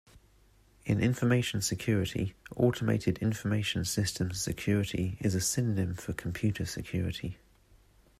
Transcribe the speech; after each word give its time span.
In 0.83 0.99
information 0.99 1.61
security, 1.61 2.33
automated 2.55 3.19
information 3.19 3.85
systems 3.85 4.41
security 4.41 5.15
is 5.19 5.35
a 5.35 5.39
synonym 5.39 5.93
for 5.93 6.11
computer 6.13 6.65
security. 6.65 7.37